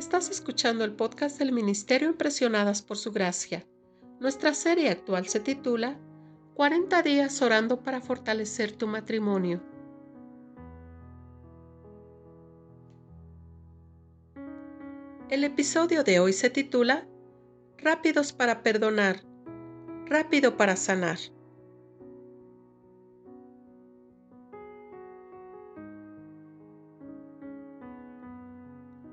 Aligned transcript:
Estás 0.00 0.30
escuchando 0.30 0.82
el 0.84 0.92
podcast 0.92 1.38
del 1.38 1.52
Ministerio 1.52 2.08
Impresionadas 2.08 2.80
por 2.80 2.96
Su 2.96 3.12
Gracia. 3.12 3.66
Nuestra 4.18 4.54
serie 4.54 4.88
actual 4.88 5.26
se 5.26 5.40
titula 5.40 5.98
40 6.54 7.02
días 7.02 7.42
orando 7.42 7.82
para 7.82 8.00
fortalecer 8.00 8.72
tu 8.72 8.86
matrimonio. 8.86 9.62
El 15.28 15.44
episodio 15.44 16.02
de 16.02 16.18
hoy 16.18 16.32
se 16.32 16.48
titula 16.48 17.06
Rápidos 17.76 18.32
para 18.32 18.62
perdonar, 18.62 19.20
rápido 20.06 20.56
para 20.56 20.76
sanar. 20.76 21.18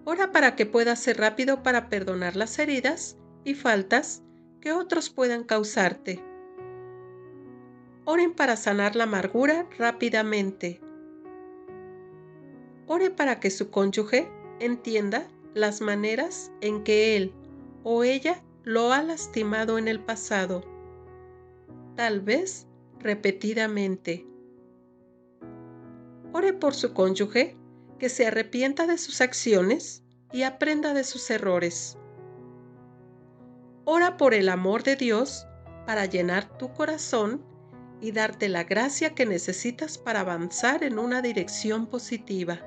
Ora 0.09 0.31
para 0.31 0.55
que 0.55 0.65
puedas 0.65 0.99
ser 0.99 1.17
rápido 1.17 1.63
para 1.63 1.89
perdonar 1.89 2.37
las 2.37 2.59
heridas 2.59 3.17
y 3.43 3.55
faltas 3.55 4.23
que 4.61 4.71
otros 4.71 5.09
puedan 5.09 5.43
causarte. 5.43 6.23
Oren 8.05 8.33
para 8.33 8.55
sanar 8.55 8.95
la 8.95 9.03
amargura 9.03 9.67
rápidamente. 9.77 10.79
Ore 12.85 13.09
para 13.09 13.41
que 13.41 13.51
su 13.51 13.69
cónyuge 13.69 14.31
entienda 14.61 15.27
las 15.53 15.81
maneras 15.81 16.53
en 16.61 16.85
que 16.85 17.17
él 17.17 17.33
o 17.83 18.05
ella 18.05 18.41
lo 18.63 18.93
ha 18.93 19.03
lastimado 19.03 19.77
en 19.77 19.89
el 19.89 19.99
pasado, 19.99 20.63
tal 21.97 22.21
vez 22.21 22.65
repetidamente. 23.01 24.25
Ore 26.31 26.53
por 26.53 26.75
su 26.75 26.93
cónyuge 26.93 27.57
que 27.97 28.09
se 28.09 28.27
arrepienta 28.27 28.87
de 28.87 28.97
sus 28.97 29.21
acciones 29.21 30.03
y 30.31 30.43
aprenda 30.43 30.93
de 30.93 31.03
sus 31.03 31.29
errores. 31.29 31.97
Ora 33.85 34.17
por 34.17 34.33
el 34.33 34.49
amor 34.49 34.83
de 34.83 34.95
Dios 34.95 35.47
para 35.85 36.05
llenar 36.05 36.57
tu 36.57 36.73
corazón 36.73 37.41
y 38.01 38.11
darte 38.11 38.49
la 38.49 38.63
gracia 38.63 39.15
que 39.15 39.25
necesitas 39.25 39.97
para 39.97 40.19
avanzar 40.19 40.83
en 40.83 40.99
una 40.99 41.21
dirección 41.21 41.87
positiva. 41.87 42.59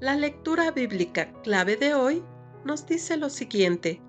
La 0.00 0.16
lectura 0.16 0.70
bíblica 0.72 1.32
clave 1.42 1.76
de 1.76 1.94
hoy 1.94 2.24
nos 2.64 2.86
dice 2.86 3.16
lo 3.16 3.30
siguiente. 3.30 4.02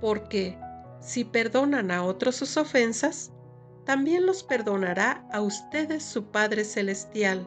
Porque 0.00 0.58
si 1.00 1.24
perdonan 1.24 1.90
a 1.90 2.04
otros 2.04 2.36
sus 2.36 2.56
ofensas, 2.56 3.32
también 3.84 4.26
los 4.26 4.42
perdonará 4.42 5.26
a 5.32 5.40
ustedes 5.40 6.02
su 6.02 6.26
Padre 6.26 6.64
Celestial. 6.64 7.46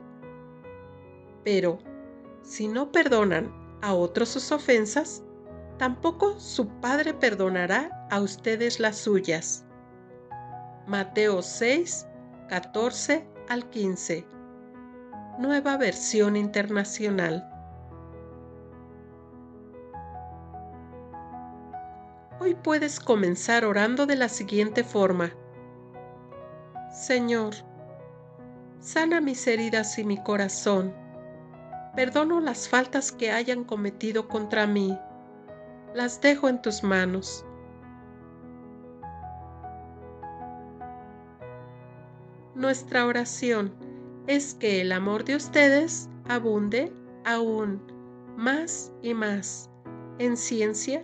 Pero, 1.44 1.80
si 2.44 2.68
no 2.68 2.92
perdonan 2.92 3.54
a 3.82 3.94
otros 3.94 4.30
sus 4.30 4.52
ofensas, 4.52 5.24
tampoco 5.78 6.40
su 6.40 6.68
Padre 6.80 7.14
perdonará 7.14 8.08
a 8.10 8.22
ustedes 8.22 8.80
las 8.80 8.98
suyas. 8.98 9.66
Mateo 10.88 11.42
6, 11.42 12.08
14 12.48 13.28
al 13.50 13.70
15. 13.70 14.26
Nueva 15.38 15.78
versión 15.78 16.36
internacional. 16.36 17.59
Hoy 22.42 22.56
puedes 22.56 23.02
comenzar 23.02 23.66
orando 23.66 24.06
de 24.06 24.16
la 24.16 24.30
siguiente 24.30 24.86
forma. 24.86 25.34
Señor, 26.94 27.54
sana 28.80 29.20
mis 29.20 29.46
heridas 29.46 30.00
y 30.00 30.06
mi 30.06 30.24
corazón. 30.24 30.94
Perdono 31.98 32.40
las 32.40 32.70
faltas 32.70 33.12
que 33.12 33.32
hayan 33.32 33.66
cometido 33.66 34.30
contra 34.30 34.68
mí. 34.68 34.98
Las 35.94 36.22
dejo 36.22 36.48
en 36.48 36.62
tus 36.62 36.82
manos. 36.82 37.44
Nuestra 42.56 43.06
oración 43.06 43.74
es 44.28 44.54
que 44.54 44.80
el 44.80 44.94
amor 44.94 45.26
de 45.26 45.36
ustedes 45.36 46.08
abunde 46.30 46.94
aún 47.26 47.82
más 48.38 48.94
y 49.02 49.14
más 49.14 49.70
en 50.20 50.38
ciencia 50.38 51.04